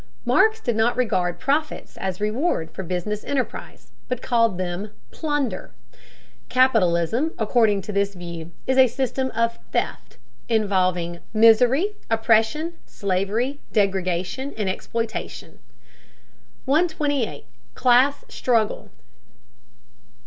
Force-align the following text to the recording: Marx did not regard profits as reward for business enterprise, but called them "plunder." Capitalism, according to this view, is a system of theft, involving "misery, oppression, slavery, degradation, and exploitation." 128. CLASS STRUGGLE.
Marx 0.25 0.59
did 0.59 0.75
not 0.75 0.97
regard 0.97 1.39
profits 1.39 1.95
as 1.97 2.19
reward 2.19 2.71
for 2.71 2.81
business 2.81 3.23
enterprise, 3.23 3.91
but 4.07 4.19
called 4.19 4.57
them 4.57 4.89
"plunder." 5.11 5.69
Capitalism, 6.49 7.33
according 7.37 7.83
to 7.83 7.91
this 7.91 8.15
view, 8.15 8.49
is 8.65 8.79
a 8.79 8.87
system 8.87 9.31
of 9.35 9.59
theft, 9.71 10.17
involving 10.49 11.19
"misery, 11.35 11.97
oppression, 12.09 12.73
slavery, 12.87 13.59
degradation, 13.71 14.55
and 14.57 14.67
exploitation." 14.67 15.59
128. 16.65 17.45
CLASS 17.75 18.25
STRUGGLE. 18.27 18.89